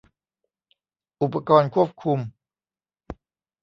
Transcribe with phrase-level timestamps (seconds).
[1.21, 2.19] อุปกรณ์ควบคุม